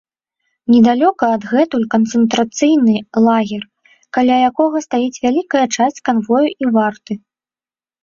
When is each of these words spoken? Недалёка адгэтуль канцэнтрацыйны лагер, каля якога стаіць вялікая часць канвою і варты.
Недалёка 0.75 1.25
адгэтуль 1.35 1.83
канцэнтрацыйны 1.95 2.95
лагер, 3.27 3.63
каля 4.21 4.41
якога 4.49 4.77
стаіць 4.89 5.21
вялікая 5.29 5.65
часць 5.75 6.03
канвою 6.07 6.45
і 6.51 6.65
варты. 6.77 7.13